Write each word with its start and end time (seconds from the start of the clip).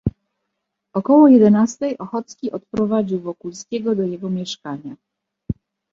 "Około 0.93 1.27
jedenastej 1.27 1.97
Ochocki 1.97 2.51
odprowadził 2.51 3.21
Wokulskiego 3.21 3.95
do 3.95 4.03
jego 4.03 4.29
mieszkania." 4.29 4.95